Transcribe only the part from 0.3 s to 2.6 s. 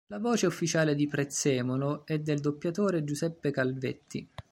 ufficiale di Prezzemolo è del